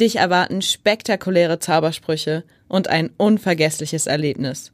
[0.00, 4.70] Dich erwarten spektakuläre Zaubersprüche und ein unvergessliches Erlebnis.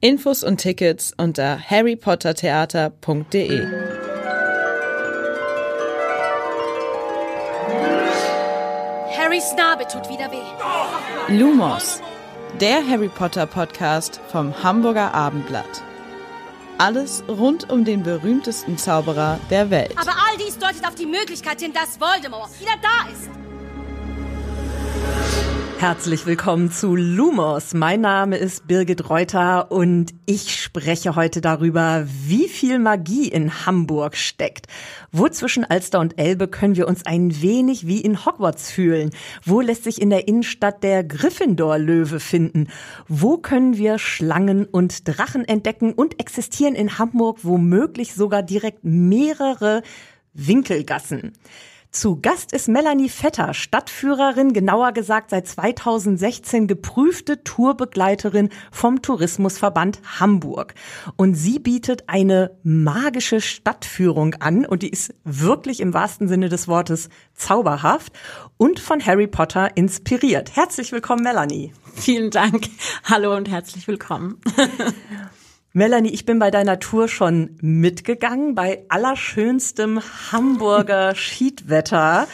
[0.00, 3.64] Infos und Tickets unter harrypottertheater.de.
[9.16, 11.38] Harrys Narbe tut wieder weh.
[11.38, 12.00] Lumos,
[12.60, 15.84] der Harry Potter Podcast vom Hamburger Abendblatt.
[16.78, 19.94] Alles rund um den berühmtesten Zauberer der Welt.
[19.96, 23.39] Aber all dies deutet auf die Möglichkeit hin, dass Voldemort wieder da ist.
[25.80, 27.72] Herzlich willkommen zu Lumos.
[27.72, 34.14] Mein Name ist Birgit Reuter und ich spreche heute darüber, wie viel Magie in Hamburg
[34.14, 34.66] steckt.
[35.10, 39.08] Wo zwischen Alster und Elbe können wir uns ein wenig wie in Hogwarts fühlen?
[39.42, 42.68] Wo lässt sich in der Innenstadt der Gryffindor-Löwe finden?
[43.08, 49.82] Wo können wir Schlangen und Drachen entdecken und existieren in Hamburg womöglich sogar direkt mehrere
[50.34, 51.32] Winkelgassen?
[51.92, 60.74] Zu Gast ist Melanie Vetter, Stadtführerin, genauer gesagt seit 2016 geprüfte Tourbegleiterin vom Tourismusverband Hamburg.
[61.16, 66.68] Und sie bietet eine magische Stadtführung an und die ist wirklich im wahrsten Sinne des
[66.68, 68.12] Wortes zauberhaft
[68.56, 70.54] und von Harry Potter inspiriert.
[70.54, 71.72] Herzlich willkommen, Melanie.
[71.96, 72.68] Vielen Dank.
[73.02, 74.40] Hallo und herzlich willkommen.
[75.72, 80.00] Melanie, ich bin bei deiner Tour schon mitgegangen, bei allerschönstem
[80.32, 82.26] Hamburger Schiedwetter.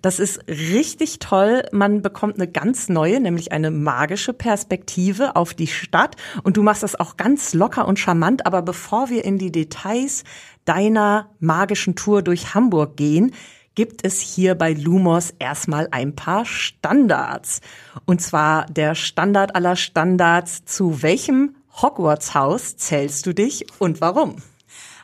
[0.00, 1.64] Das ist richtig toll.
[1.72, 6.14] Man bekommt eine ganz neue, nämlich eine magische Perspektive auf die Stadt.
[6.44, 8.46] Und du machst das auch ganz locker und charmant.
[8.46, 10.22] Aber bevor wir in die Details
[10.64, 13.32] deiner magischen Tour durch Hamburg gehen,
[13.74, 17.60] gibt es hier bei Lumos erstmal ein paar Standards.
[18.04, 20.64] Und zwar der Standard aller Standards.
[20.64, 24.36] Zu welchem Hogwarts Haus zählst du dich und warum?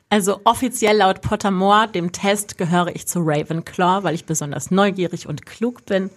[0.08, 5.46] Also offiziell laut Pottermore, dem Test, gehöre ich zu Ravenclaw, weil ich besonders neugierig und
[5.46, 6.10] klug bin.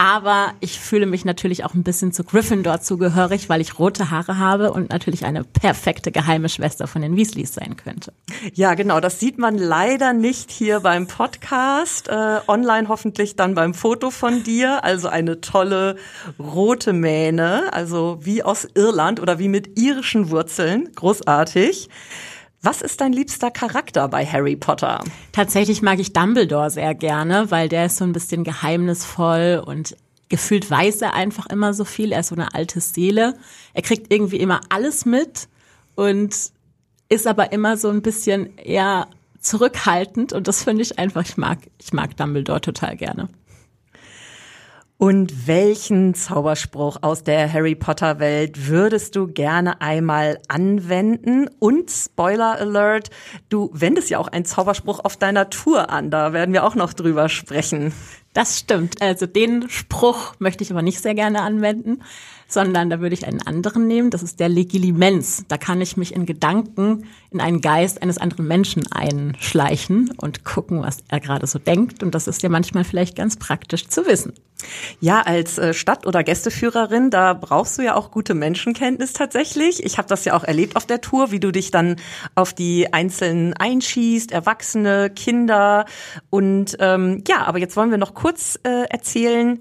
[0.00, 4.38] Aber ich fühle mich natürlich auch ein bisschen zu Gryffindor zugehörig, weil ich rote Haare
[4.38, 8.14] habe und natürlich eine perfekte geheime Schwester von den Weasleys sein könnte.
[8.54, 9.00] Ja, genau.
[9.00, 12.08] Das sieht man leider nicht hier beim Podcast.
[12.08, 14.84] Äh, online hoffentlich dann beim Foto von dir.
[14.84, 15.96] Also eine tolle
[16.38, 20.88] rote Mähne, also wie aus Irland oder wie mit irischen Wurzeln.
[20.94, 21.90] Großartig.
[22.62, 25.02] Was ist dein liebster Charakter bei Harry Potter?
[25.32, 29.96] Tatsächlich mag ich Dumbledore sehr gerne, weil der ist so ein bisschen geheimnisvoll und
[30.28, 32.12] gefühlt weiß er einfach immer so viel.
[32.12, 33.34] Er ist so eine alte Seele.
[33.72, 35.48] Er kriegt irgendwie immer alles mit
[35.94, 36.34] und
[37.08, 39.08] ist aber immer so ein bisschen eher
[39.40, 43.30] zurückhaltend und das finde ich einfach, ich mag, ich mag Dumbledore total gerne.
[45.00, 51.48] Und welchen Zauberspruch aus der Harry Potter Welt würdest du gerne einmal anwenden?
[51.58, 53.08] Und Spoiler Alert,
[53.48, 56.10] du wendest ja auch einen Zauberspruch auf deiner Tour an.
[56.10, 57.94] Da werden wir auch noch drüber sprechen.
[58.34, 59.00] Das stimmt.
[59.00, 62.02] Also den Spruch möchte ich aber nicht sehr gerne anwenden
[62.52, 64.10] sondern da würde ich einen anderen nehmen.
[64.10, 65.44] Das ist der Legilimens.
[65.48, 70.82] Da kann ich mich in Gedanken in einen Geist eines anderen Menschen einschleichen und gucken,
[70.82, 72.02] was er gerade so denkt.
[72.02, 74.32] Und das ist ja manchmal vielleicht ganz praktisch zu wissen.
[75.00, 79.84] Ja, als äh, Stadt- oder Gästeführerin, da brauchst du ja auch gute Menschenkenntnis tatsächlich.
[79.84, 81.96] Ich habe das ja auch erlebt auf der Tour, wie du dich dann
[82.34, 85.86] auf die Einzelnen einschießt, Erwachsene, Kinder.
[86.28, 89.60] Und ähm, ja, aber jetzt wollen wir noch kurz äh, erzählen,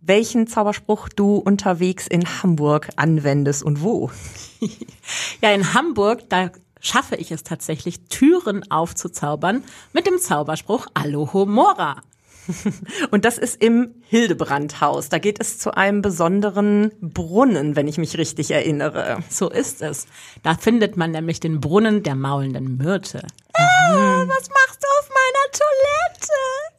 [0.00, 4.10] welchen Zauberspruch du unterwegs in Hamburg anwendest und wo.
[5.42, 6.50] ja, in Hamburg, da
[6.80, 9.62] schaffe ich es tatsächlich, Türen aufzuzaubern
[9.92, 12.02] mit dem Zauberspruch Alohomora.
[13.10, 15.08] Und das ist im Hildebrandhaus.
[15.08, 19.18] Da geht es zu einem besonderen Brunnen, wenn ich mich richtig erinnere.
[19.28, 20.06] So ist es.
[20.42, 23.26] Da findet man nämlich den Brunnen der maulenden Myrte.
[23.54, 26.69] Ah, was machst du auf meiner Toilette?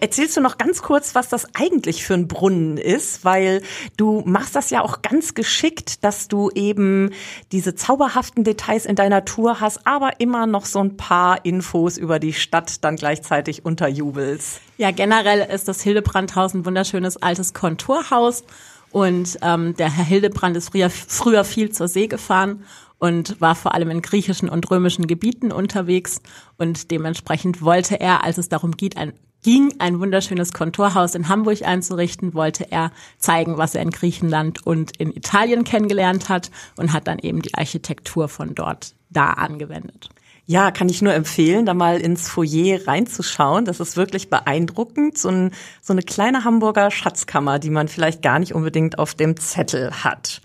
[0.00, 3.62] Erzählst du noch ganz kurz, was das eigentlich für ein Brunnen ist, weil
[3.96, 7.10] du machst das ja auch ganz geschickt, dass du eben
[7.52, 12.18] diese zauberhaften Details in deiner Tour hast, aber immer noch so ein paar Infos über
[12.18, 14.60] die Stadt dann gleichzeitig unterjubelst.
[14.76, 18.44] Ja, generell ist das Hildebrandhaus ein wunderschönes altes Konturhaus
[18.90, 22.64] und ähm, der Herr Hildebrand ist früher, früher viel zur See gefahren
[22.98, 26.20] und war vor allem in griechischen und römischen Gebieten unterwegs
[26.56, 29.12] und dementsprechend wollte er, als es darum geht, ein
[29.46, 34.96] ging, ein wunderschönes Kontorhaus in Hamburg einzurichten, wollte er zeigen, was er in Griechenland und
[34.96, 40.08] in Italien kennengelernt hat und hat dann eben die Architektur von dort da angewendet.
[40.46, 43.64] Ja, kann ich nur empfehlen, da mal ins Foyer reinzuschauen.
[43.64, 45.16] Das ist wirklich beeindruckend.
[45.16, 49.36] So, ein, so eine kleine Hamburger Schatzkammer, die man vielleicht gar nicht unbedingt auf dem
[49.36, 50.40] Zettel hat.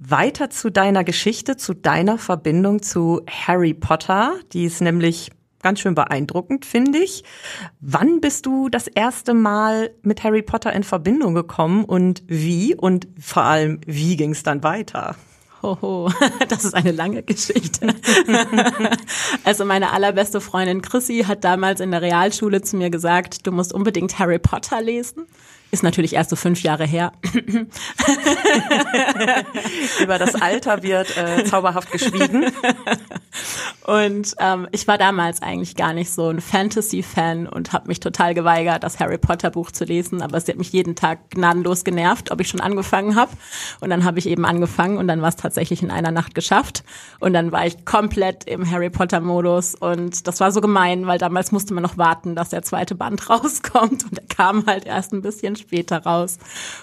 [0.00, 4.34] Weiter zu deiner Geschichte, zu deiner Verbindung zu Harry Potter.
[4.52, 5.30] Die ist nämlich
[5.62, 7.24] ganz schön beeindruckend, finde ich.
[7.80, 12.74] Wann bist du das erste Mal mit Harry Potter in Verbindung gekommen und wie?
[12.74, 15.16] Und vor allem, wie ging es dann weiter?
[15.62, 16.10] Hoho,
[16.48, 17.88] das ist eine lange Geschichte.
[19.44, 23.72] also meine allerbeste Freundin Chrissy hat damals in der Realschule zu mir gesagt, du musst
[23.72, 25.26] unbedingt Harry Potter lesen.
[25.70, 27.12] Ist natürlich erst so fünf Jahre her.
[30.02, 32.46] Über das Alter wird äh, zauberhaft geschwiegen.
[33.88, 38.34] Und ähm, ich war damals eigentlich gar nicht so ein Fantasy-Fan und habe mich total
[38.34, 40.20] geweigert, das Harry Potter Buch zu lesen.
[40.20, 43.32] Aber es hat mich jeden Tag gnadenlos genervt, ob ich schon angefangen habe.
[43.80, 46.84] Und dann habe ich eben angefangen und dann war es tatsächlich in einer Nacht geschafft.
[47.18, 49.74] Und dann war ich komplett im Harry Potter-Modus.
[49.74, 53.30] Und das war so gemein, weil damals musste man noch warten, dass der zweite Band
[53.30, 54.04] rauskommt.
[54.04, 56.38] Und der kam halt erst ein bisschen später raus.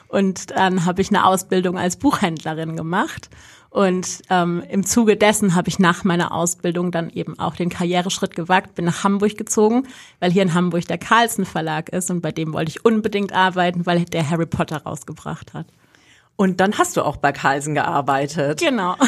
[0.07, 3.29] Und dann habe ich eine Ausbildung als Buchhändlerin gemacht.
[3.69, 8.33] Und ähm, im Zuge dessen habe ich nach meiner Ausbildung dann eben auch den Karriereschritt
[8.33, 9.85] gewagt, bin nach Hamburg gezogen,
[10.21, 13.85] weil hier in Hamburg der Carlsen Verlag ist und bei dem wollte ich unbedingt arbeiten,
[13.85, 15.67] weil der Harry Potter rausgebracht hat.
[16.37, 18.59] Und dann hast du auch bei Carlsen gearbeitet.
[18.59, 18.95] Genau.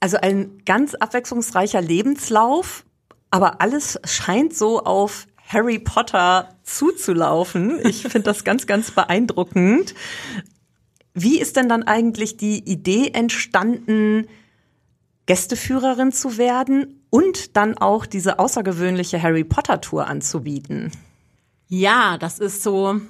[0.00, 2.86] Also ein ganz abwechslungsreicher Lebenslauf,
[3.30, 7.80] aber alles scheint so auf Harry Potter zuzulaufen.
[7.84, 9.94] Ich finde das ganz, ganz beeindruckend.
[11.12, 14.28] Wie ist denn dann eigentlich die Idee entstanden,
[15.26, 20.92] Gästeführerin zu werden und dann auch diese außergewöhnliche Harry Potter Tour anzubieten?
[21.66, 23.00] Ja, das ist so.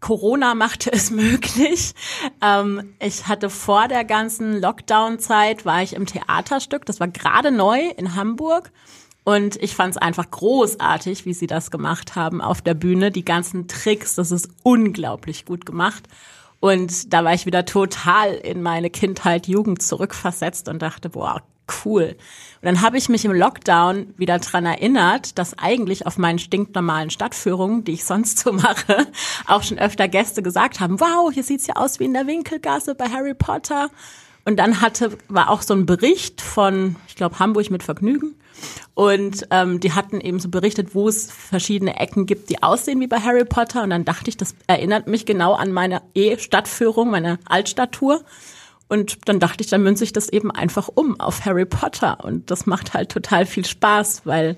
[0.00, 1.94] Corona machte es möglich.
[2.40, 6.86] Ähm, ich hatte vor der ganzen Lockdown-Zeit war ich im Theaterstück.
[6.86, 8.70] Das war gerade neu in Hamburg
[9.28, 13.10] und ich fand es einfach großartig, wie sie das gemacht haben auf der Bühne.
[13.10, 16.08] Die ganzen Tricks, das ist unglaublich gut gemacht.
[16.60, 21.42] Und da war ich wieder total in meine Kindheit, Jugend zurückversetzt und dachte, boah,
[21.84, 22.16] cool.
[22.62, 27.10] Und dann habe ich mich im Lockdown wieder dran erinnert, dass eigentlich auf meinen stinknormalen
[27.10, 29.08] Stadtführungen, die ich sonst so mache,
[29.46, 32.94] auch schon öfter Gäste gesagt haben, wow, hier sieht's ja aus wie in der Winkelgasse
[32.94, 33.90] bei Harry Potter.
[34.48, 38.34] Und dann hatte, war auch so ein Bericht von, ich glaube, Hamburg mit Vergnügen.
[38.94, 43.06] Und ähm, die hatten eben so berichtet, wo es verschiedene Ecken gibt, die aussehen wie
[43.08, 43.82] bei Harry Potter.
[43.82, 48.24] Und dann dachte ich, das erinnert mich genau an meine E-Stadtführung, meine Altstadttour.
[48.88, 52.24] Und dann dachte ich, dann münze ich das eben einfach um auf Harry Potter.
[52.24, 54.56] Und das macht halt total viel Spaß, weil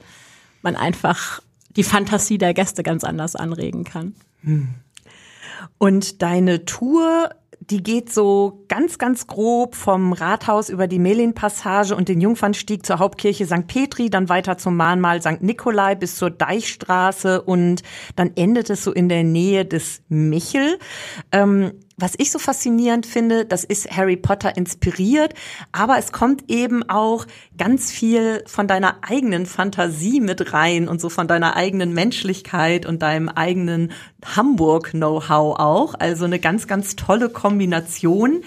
[0.62, 1.40] man einfach
[1.70, 4.14] die Fantasie der Gäste ganz anders anregen kann.
[5.78, 7.31] Und deine Tour
[7.70, 12.99] die geht so ganz, ganz grob vom Rathaus über die Melin-Passage und den Jungfernstieg zur
[12.99, 13.67] Hauptkirche St.
[13.69, 15.40] Petri, dann weiter zum Mahnmal St.
[15.40, 17.82] Nikolai bis zur Deichstraße und
[18.17, 20.78] dann endet es so in der Nähe des Michel.
[21.31, 25.35] Ähm, was ich so faszinierend finde, das ist Harry Potter inspiriert,
[25.73, 27.26] aber es kommt eben auch
[27.58, 33.02] ganz viel von deiner eigenen Fantasie mit rein und so von deiner eigenen Menschlichkeit und
[33.02, 33.93] deinem eigenen
[34.25, 35.94] Hamburg-Know-how auch.
[35.99, 38.43] Also eine ganz, ganz tolle Kombination.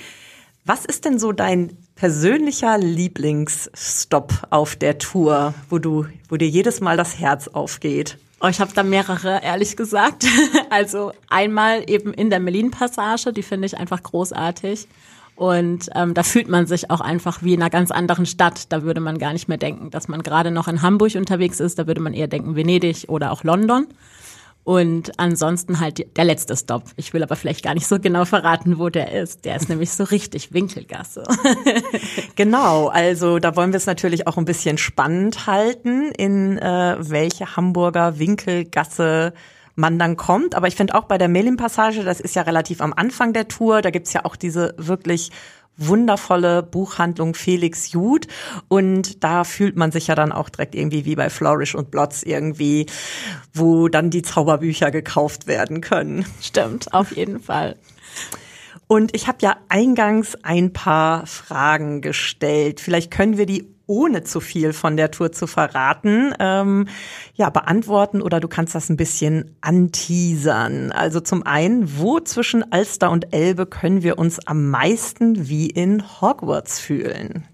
[0.66, 6.82] Was ist denn so dein persönlicher Lieblingsstop auf der Tour, wo du, wo dir jedes
[6.82, 8.18] Mal das Herz aufgeht?
[8.46, 10.26] Oh, ich habe da mehrere, ehrlich gesagt.
[10.70, 14.88] Also einmal eben in der Melin-Passage, die finde ich einfach großartig.
[15.36, 18.72] Und ähm, da fühlt man sich auch einfach wie in einer ganz anderen Stadt.
[18.74, 21.80] Da würde man gar nicht mehr denken, dass man gerade noch in Hamburg unterwegs ist.
[21.80, 23.88] Da würde man eher denken Venedig oder auch London.
[24.63, 26.84] Und ansonsten halt der letzte Stop.
[26.96, 29.43] Ich will aber vielleicht gar nicht so genau verraten, wo der ist.
[29.43, 31.24] Der ist nämlich so richtig Winkelgasse.
[32.36, 37.58] genau, also da wollen wir es natürlich auch ein bisschen spannend halten, in äh, welche
[37.58, 39.34] Hamburger Winkelgasse
[39.75, 40.56] man dann kommt.
[40.56, 43.82] Aber ich finde auch bei der Melin-Passage, das ist ja relativ am Anfang der Tour,
[43.82, 45.32] da gibt's ja auch diese wirklich
[45.75, 48.27] wundervolle Buchhandlung Felix Jud
[48.68, 52.22] und da fühlt man sich ja dann auch direkt irgendwie wie bei Flourish und Blotz
[52.24, 52.86] irgendwie,
[53.53, 56.25] wo dann die Zauberbücher gekauft werden können.
[56.42, 57.75] Stimmt, auf jeden Fall.
[58.88, 62.80] Und ich habe ja eingangs ein paar Fragen gestellt.
[62.80, 66.88] Vielleicht können wir die ohne zu viel von der Tour zu verraten, ähm,
[67.36, 70.92] ja, beantworten oder du kannst das ein bisschen anteasern.
[70.92, 76.04] Also zum einen, wo zwischen Alster und Elbe können wir uns am meisten wie in
[76.22, 77.46] Hogwarts fühlen?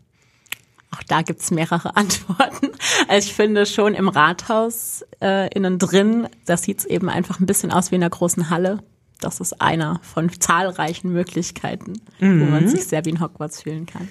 [0.91, 2.69] Auch da gibt's mehrere Antworten.
[3.07, 7.71] Also ich finde schon im Rathaus äh, innen drin, das sieht's eben einfach ein bisschen
[7.71, 8.83] aus wie in einer großen Halle.
[9.21, 12.41] Das ist einer von zahlreichen Möglichkeiten, mhm.
[12.41, 14.07] wo man sich sehr wie in Hogwarts fühlen kann.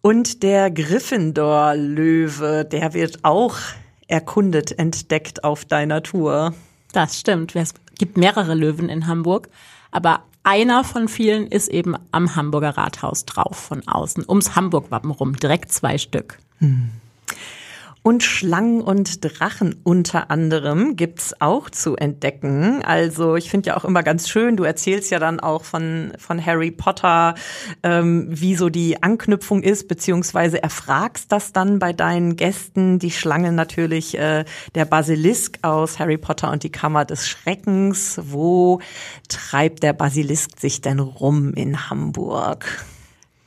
[0.00, 3.56] Und der Gryffindor-Löwe, der wird auch
[4.06, 6.54] erkundet, entdeckt auf deiner Tour.
[6.92, 7.54] Das stimmt.
[7.56, 9.48] Es gibt mehrere Löwen in Hamburg,
[9.90, 15.36] aber einer von vielen ist eben am Hamburger Rathaus drauf von außen, ums Hamburg-Wappen rum,
[15.36, 16.38] direkt zwei Stück.
[16.58, 16.90] Hm.
[18.02, 22.82] Und Schlangen und Drachen unter anderem gibt's auch zu entdecken.
[22.82, 26.44] Also ich finde ja auch immer ganz schön, du erzählst ja dann auch von, von
[26.44, 27.34] Harry Potter,
[27.82, 32.98] ähm, wie so die Anknüpfung ist, beziehungsweise erfragst das dann bei deinen Gästen.
[32.98, 38.20] Die Schlange natürlich äh, der Basilisk aus Harry Potter und die Kammer des Schreckens.
[38.22, 38.80] Wo
[39.28, 42.84] treibt der Basilisk sich denn rum in Hamburg?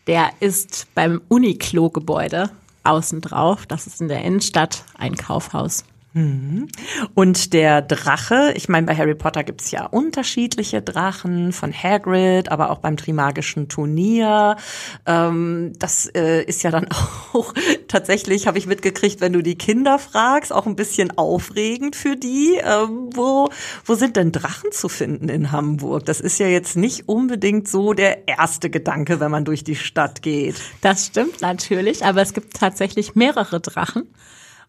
[0.07, 2.49] Der ist beim Uniqlo-Gebäude
[2.83, 3.65] außen drauf.
[3.65, 5.83] Das ist in der Innenstadt ein Kaufhaus.
[6.13, 6.67] Mhm.
[7.13, 12.69] Und der Drache, ich meine, bei Harry Potter gibt's ja unterschiedliche Drachen, von Hagrid, aber
[12.69, 14.57] auch beim Trimagischen Turnier.
[15.05, 16.89] Ähm, das äh, ist ja dann
[17.33, 17.53] auch
[17.87, 22.55] tatsächlich, habe ich mitgekriegt, wenn du die Kinder fragst, auch ein bisschen aufregend für die.
[22.61, 23.49] Ähm, wo,
[23.85, 26.05] wo sind denn Drachen zu finden in Hamburg?
[26.05, 30.21] Das ist ja jetzt nicht unbedingt so der erste Gedanke, wenn man durch die Stadt
[30.21, 30.55] geht.
[30.81, 34.07] Das stimmt natürlich, aber es gibt tatsächlich mehrere Drachen.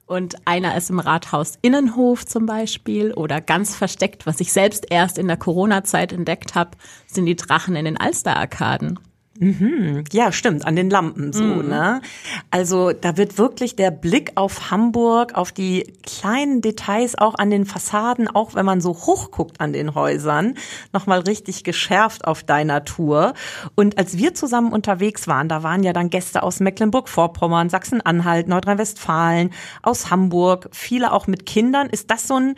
[0.06, 5.16] Und einer ist im Rathaus Innenhof zum Beispiel oder ganz versteckt, was ich selbst erst
[5.16, 8.98] in der Corona-Zeit entdeckt habe, sind die Drachen in den Alster-Arkaden.
[9.42, 10.04] Mhm.
[10.12, 11.68] Ja, stimmt, an den Lampen so, mhm.
[11.68, 12.00] ne?
[12.52, 17.66] Also da wird wirklich der Blick auf Hamburg, auf die kleinen Details auch an den
[17.66, 20.54] Fassaden, auch wenn man so hoch guckt an den Häusern,
[20.92, 23.34] nochmal richtig geschärft auf deiner Tour.
[23.74, 29.50] Und als wir zusammen unterwegs waren, da waren ja dann Gäste aus Mecklenburg-Vorpommern, Sachsen-Anhalt, Nordrhein-Westfalen,
[29.82, 31.90] aus Hamburg, viele auch mit Kindern.
[31.90, 32.54] Ist das so ein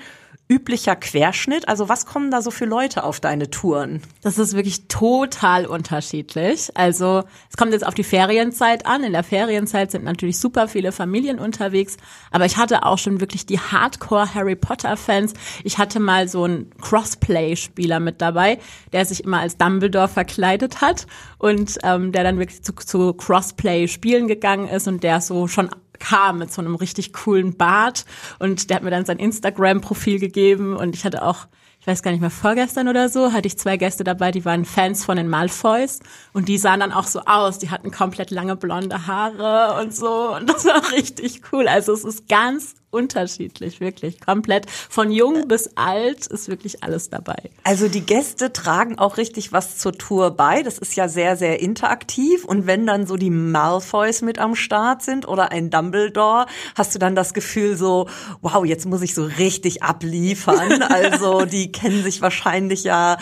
[0.48, 1.68] üblicher Querschnitt?
[1.68, 4.02] Also was kommen da so für Leute auf deine Touren?
[4.22, 6.70] Das ist wirklich total unterschiedlich.
[6.74, 9.04] Also es kommt jetzt auf die Ferienzeit an.
[9.04, 11.96] In der Ferienzeit sind natürlich super viele Familien unterwegs,
[12.30, 15.32] aber ich hatte auch schon wirklich die Hardcore Harry Potter Fans.
[15.64, 18.58] Ich hatte mal so einen Crossplay-Spieler mit dabei,
[18.92, 21.06] der sich immer als Dumbledore verkleidet hat
[21.38, 25.70] und ähm, der dann wirklich zu, zu Crossplay spielen gegangen ist und der so schon
[25.98, 28.04] kam mit so einem richtig coolen Bart
[28.38, 31.46] und der hat mir dann sein Instagram-Profil gegeben und ich hatte auch,
[31.80, 34.64] ich weiß gar nicht mehr, vorgestern oder so, hatte ich zwei Gäste dabei, die waren
[34.64, 36.00] Fans von den Malfoys
[36.32, 40.34] und die sahen dann auch so aus, die hatten komplett lange blonde Haare und so
[40.34, 41.68] und das war richtig cool.
[41.68, 44.20] Also es ist ganz unterschiedlich, wirklich.
[44.20, 47.50] Komplett von jung bis alt ist wirklich alles dabei.
[47.64, 50.62] Also die Gäste tragen auch richtig was zur Tour bei.
[50.62, 52.44] Das ist ja sehr, sehr interaktiv.
[52.44, 56.46] Und wenn dann so die Malfoys mit am Start sind oder ein Dumbledore,
[56.76, 58.08] hast du dann das Gefühl so,
[58.40, 60.82] wow, jetzt muss ich so richtig abliefern.
[60.94, 63.16] Also die kennen sich wahrscheinlich ja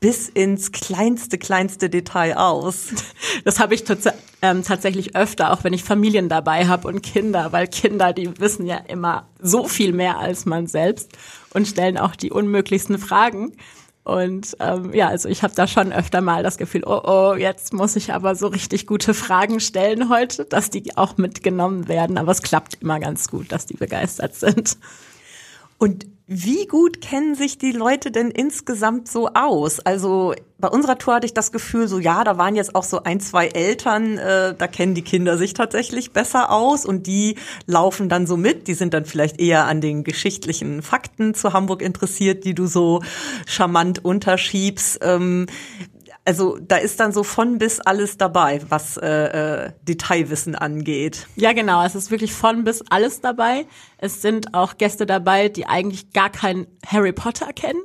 [0.00, 2.88] bis ins kleinste, kleinste Detail aus.
[3.44, 3.84] Das habe ich
[4.42, 8.66] ähm, tatsächlich öfter, auch wenn ich Familien dabei habe und Kinder, weil Kinder, die wissen
[8.66, 11.16] ja immer so viel mehr als man selbst
[11.54, 13.52] und stellen auch die unmöglichsten Fragen.
[14.04, 17.74] Und ähm, ja, also ich habe da schon öfter mal das Gefühl, oh oh, jetzt
[17.74, 22.16] muss ich aber so richtig gute Fragen stellen heute, dass die auch mitgenommen werden.
[22.16, 24.78] Aber es klappt immer ganz gut, dass die begeistert sind.
[25.76, 29.80] Und wie gut kennen sich die Leute denn insgesamt so aus?
[29.80, 33.02] Also bei unserer Tour hatte ich das Gefühl, so ja, da waren jetzt auch so
[33.02, 38.10] ein, zwei Eltern, äh, da kennen die Kinder sich tatsächlich besser aus und die laufen
[38.10, 38.68] dann so mit.
[38.68, 43.00] Die sind dann vielleicht eher an den geschichtlichen Fakten zu Hamburg interessiert, die du so
[43.46, 44.98] charmant unterschiebst.
[45.00, 45.46] Ähm,
[46.28, 51.26] also da ist dann so von bis alles dabei, was äh, äh, Detailwissen angeht.
[51.36, 51.82] Ja, genau.
[51.86, 53.64] Es ist wirklich von bis alles dabei.
[53.96, 57.80] Es sind auch Gäste dabei, die eigentlich gar keinen Harry Potter kennen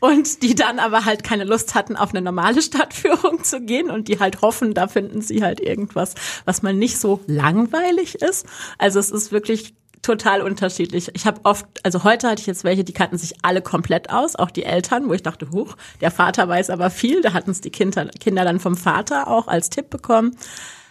[0.00, 4.08] und die dann aber halt keine Lust hatten, auf eine normale Stadtführung zu gehen und
[4.08, 8.44] die halt hoffen, da finden sie halt irgendwas, was mal nicht so langweilig ist.
[8.76, 9.74] Also es ist wirklich
[10.06, 11.10] total unterschiedlich.
[11.14, 14.36] Ich habe oft, also heute hatte ich jetzt welche, die kannten sich alle komplett aus,
[14.36, 17.22] auch die Eltern, wo ich dachte, huch, der Vater weiß aber viel.
[17.22, 20.36] Da hatten es die Kinder, Kinder dann vom Vater auch als Tipp bekommen.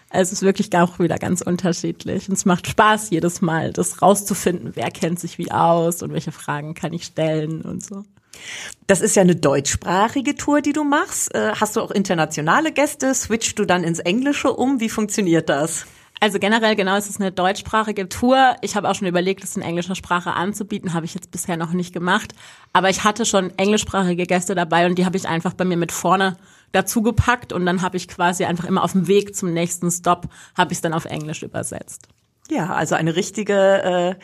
[0.10, 2.28] Also es ist wirklich auch wieder ganz unterschiedlich.
[2.28, 6.32] Und es macht Spaß jedes Mal, das rauszufinden, wer kennt sich wie aus und welche
[6.32, 8.04] Fragen kann ich stellen und so.
[8.86, 11.34] Das ist ja eine deutschsprachige Tour, die du machst.
[11.34, 13.14] Äh, hast du auch internationale Gäste?
[13.16, 14.82] Switchst du dann ins Englische um?
[14.82, 15.86] Wie funktioniert das?
[16.26, 18.56] Also generell genau, es ist eine deutschsprachige Tour.
[18.62, 21.72] Ich habe auch schon überlegt, es in englischer Sprache anzubieten, habe ich jetzt bisher noch
[21.72, 22.34] nicht gemacht.
[22.74, 25.92] Aber ich hatte schon englischsprachige Gäste dabei und die habe ich einfach bei mir mit
[25.92, 26.36] vorne
[26.72, 30.26] dazu gepackt und dann habe ich quasi einfach immer auf dem Weg zum nächsten Stop
[30.58, 32.08] habe ich es dann auf Englisch übersetzt.
[32.52, 34.16] Ja, also eine richtige äh,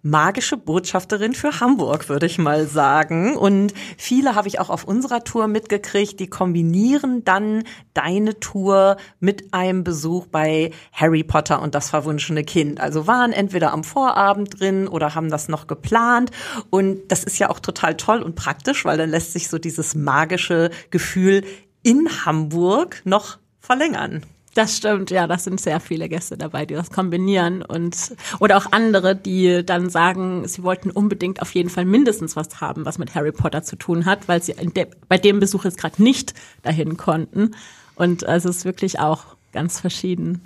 [0.00, 3.36] magische Botschafterin für Hamburg, würde ich mal sagen.
[3.36, 9.52] Und viele habe ich auch auf unserer Tour mitgekriegt, die kombinieren dann deine Tour mit
[9.52, 12.80] einem Besuch bei Harry Potter und das verwunschene Kind.
[12.80, 16.30] Also waren entweder am Vorabend drin oder haben das noch geplant.
[16.70, 19.94] Und das ist ja auch total toll und praktisch, weil dann lässt sich so dieses
[19.94, 21.44] magische Gefühl
[21.82, 24.24] in Hamburg noch verlängern.
[24.56, 28.72] Das stimmt, ja, das sind sehr viele Gäste dabei, die das kombinieren und oder auch
[28.72, 33.14] andere, die dann sagen, sie wollten unbedingt auf jeden Fall mindestens was haben, was mit
[33.14, 36.32] Harry Potter zu tun hat, weil sie de bei dem Besuch jetzt gerade nicht
[36.62, 37.54] dahin konnten.
[37.96, 40.40] Und also es ist wirklich auch ganz verschieden.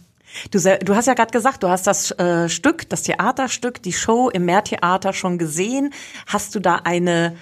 [0.50, 4.28] Du, du hast ja gerade gesagt, du hast das äh, Stück, das Theaterstück, die Show
[4.28, 5.94] im Meertheater schon gesehen.
[6.26, 7.36] Hast du da eine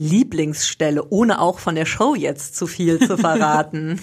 [0.00, 4.00] Lieblingsstelle, ohne auch von der Show jetzt zu viel zu verraten?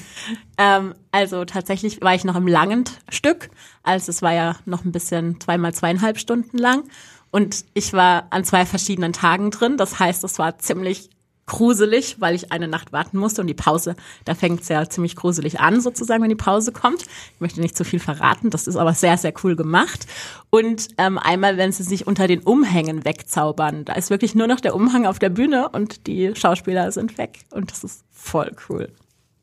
[0.57, 3.49] ähm, also tatsächlich war ich noch im langen Stück,
[3.81, 6.83] also es war ja noch ein bisschen zweimal zweieinhalb Stunden lang.
[7.31, 9.75] Und ich war an zwei verschiedenen Tagen drin.
[9.75, 11.09] Das heißt, es war ziemlich
[11.47, 15.15] gruselig, weil ich eine Nacht warten musste und die Pause, da fängt es ja ziemlich
[15.15, 17.01] gruselig an, sozusagen, wenn die Pause kommt.
[17.01, 20.05] Ich möchte nicht zu viel verraten, das ist aber sehr, sehr cool gemacht.
[20.49, 24.59] Und ähm, einmal, wenn sie sich unter den Umhängen wegzaubern, da ist wirklich nur noch
[24.59, 27.39] der Umhang auf der Bühne und die Schauspieler sind weg.
[27.51, 28.89] Und das ist voll cool.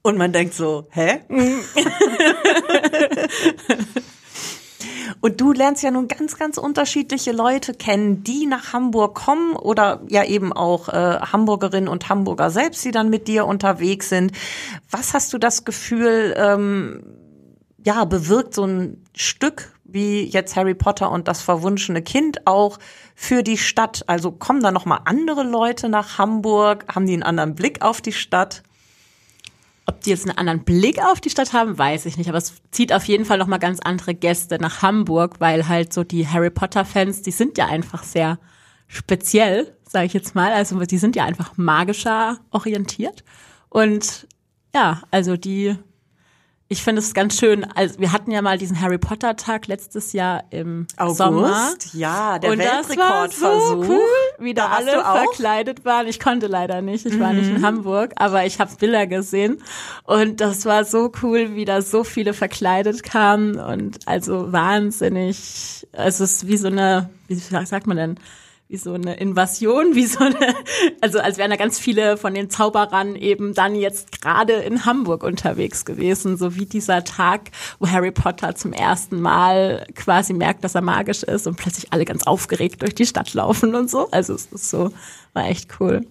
[0.02, 1.20] Und man denkt so, hä?
[5.24, 10.02] Und du lernst ja nun ganz, ganz unterschiedliche Leute kennen, die nach Hamburg kommen oder
[10.06, 14.32] ja eben auch äh, Hamburgerinnen und Hamburger selbst, die dann mit dir unterwegs sind.
[14.90, 17.06] Was hast du das Gefühl, ähm,
[17.82, 22.78] ja, bewirkt so ein Stück wie jetzt Harry Potter und das verwunschene Kind auch
[23.14, 24.04] für die Stadt?
[24.08, 26.84] Also kommen da noch mal andere Leute nach Hamburg?
[26.94, 28.62] Haben die einen anderen Blick auf die Stadt?
[29.86, 32.28] Ob die jetzt einen anderen Blick auf die Stadt haben, weiß ich nicht.
[32.28, 36.04] Aber es zieht auf jeden Fall nochmal ganz andere Gäste nach Hamburg, weil halt so
[36.04, 38.38] die Harry Potter-Fans, die sind ja einfach sehr
[38.86, 40.52] speziell, sage ich jetzt mal.
[40.52, 43.24] Also die sind ja einfach magischer orientiert.
[43.68, 44.26] Und
[44.74, 45.76] ja, also die
[46.68, 47.64] ich finde es ganz schön.
[47.74, 51.74] Also wir hatten ja mal diesen Harry Potter Tag letztes Jahr im August, Sommer.
[51.92, 53.30] Ja, der und Weltrekordversuch.
[53.30, 54.08] Das war so cool,
[54.38, 56.06] wie da, alle verkleidet waren.
[56.06, 57.04] Ich konnte leider nicht.
[57.04, 57.66] Ich war nicht in mhm.
[57.66, 59.62] Hamburg, aber ich habe Bilder gesehen
[60.04, 65.86] und das war so cool, wie da so viele verkleidet kamen und also wahnsinnig.
[65.92, 68.18] Es ist wie so eine, wie sagt man denn?
[68.74, 70.52] Wie so eine Invasion, wie so eine,
[71.00, 75.22] also als wären da ganz viele von den Zauberern eben dann jetzt gerade in Hamburg
[75.22, 80.74] unterwegs gewesen, so wie dieser Tag, wo Harry Potter zum ersten Mal quasi merkt, dass
[80.74, 84.10] er magisch ist und plötzlich alle ganz aufgeregt durch die Stadt laufen und so.
[84.10, 84.90] Also es ist so,
[85.34, 86.04] war echt cool.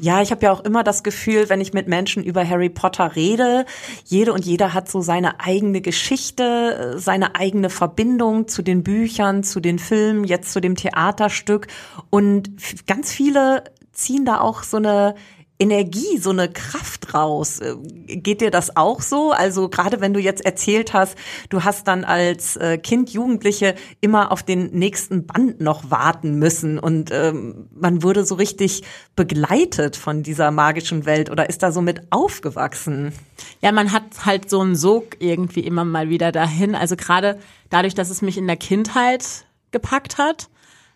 [0.00, 3.16] Ja, ich habe ja auch immer das Gefühl, wenn ich mit Menschen über Harry Potter
[3.16, 3.66] rede,
[4.04, 9.58] jede und jeder hat so seine eigene Geschichte, seine eigene Verbindung zu den Büchern, zu
[9.58, 11.66] den Filmen, jetzt zu dem Theaterstück.
[12.10, 12.50] Und
[12.86, 15.16] ganz viele ziehen da auch so eine
[15.58, 17.60] Energie, so eine Kraft raus.
[17.60, 17.74] Äh,
[18.06, 19.32] geht dir das auch so?
[19.32, 21.16] Also gerade wenn du jetzt erzählt hast,
[21.48, 26.78] du hast dann als äh, Kind, Jugendliche immer auf den nächsten Band noch warten müssen
[26.78, 28.82] und ähm, man wurde so richtig
[29.16, 33.12] begleitet von dieser magischen Welt oder ist da so mit aufgewachsen?
[33.60, 36.74] Ja, man hat halt so einen Sog irgendwie immer mal wieder dahin.
[36.74, 37.38] Also gerade
[37.70, 40.48] dadurch, dass es mich in der Kindheit gepackt hat,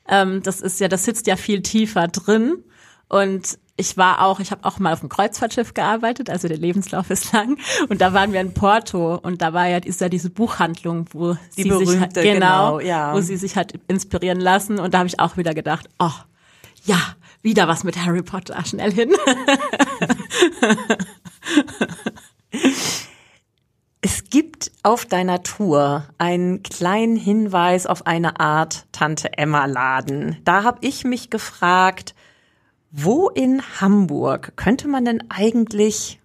[0.09, 2.65] ähm, das ist ja, das sitzt ja viel tiefer drin.
[3.09, 7.11] Und ich war auch, ich habe auch mal auf dem Kreuzfahrtschiff gearbeitet, also der Lebenslauf
[7.11, 7.59] ist lang.
[7.89, 11.35] Und da waren wir in Porto und da war ja, ist ja diese Buchhandlung, wo
[11.57, 13.15] Die sie berühmte, sich halt, genau, genau, ja.
[13.15, 14.79] wo sie sich halt inspirieren lassen.
[14.79, 16.11] Und da habe ich auch wieder gedacht, oh,
[16.85, 16.99] ja,
[17.43, 19.13] wieder was mit Harry Potter, schnell hin.
[24.05, 30.39] Es gibt auf deiner Tour einen kleinen Hinweis auf eine Art Tante Emma Laden.
[30.45, 32.17] Da habe ich mich gefragt,
[32.93, 36.21] wo in Hamburg könnte man denn eigentlich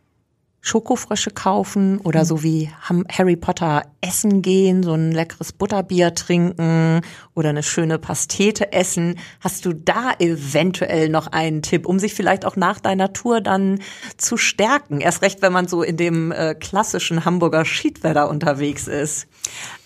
[0.60, 2.70] Schokofrösche kaufen oder so wie
[3.10, 7.02] Harry Potter essen gehen, so ein leckeres Butterbier trinken
[7.36, 9.18] oder eine schöne Pastete essen.
[9.40, 13.80] Hast du da eventuell noch einen Tipp, um sich vielleicht auch nach deiner Tour dann
[14.18, 15.00] zu stärken?
[15.00, 19.28] Erst recht, wenn man so in dem äh, klassischen Hamburger Schiedwetter unterwegs ist.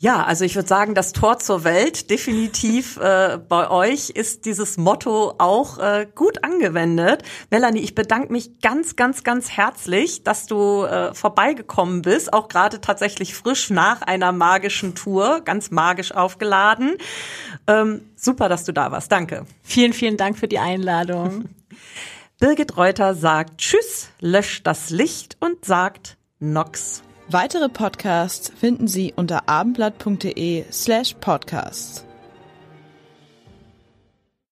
[0.00, 4.76] Ja, also ich würde sagen, das Tor zur Welt definitiv äh, bei euch ist dieses
[4.76, 7.24] Motto auch äh, gut angewendet.
[7.50, 12.80] Melanie, ich bedanke mich ganz, ganz, ganz herzlich, dass du äh, vorbeigekommen bist, auch gerade
[12.80, 16.96] tatsächlich frisch nach einer magischen Tour, ganz magisch aufgeladen.
[17.66, 19.10] Ähm, super, dass du da warst.
[19.10, 19.46] Danke.
[19.64, 21.48] Vielen, vielen Dank für die Einladung.
[22.38, 27.02] Birgit Reuter sagt Tschüss, löscht das Licht und sagt Nox.
[27.30, 32.07] Weitere Podcasts finden Sie unter abendblatt.de slash podcasts.